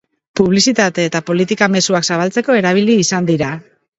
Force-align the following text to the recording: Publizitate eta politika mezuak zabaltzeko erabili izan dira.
Publizitate 0.37 1.05
eta 1.09 1.21
politika 1.27 1.69
mezuak 1.75 2.09
zabaltzeko 2.09 2.57
erabili 2.63 2.99
izan 3.05 3.31
dira. 3.31 3.55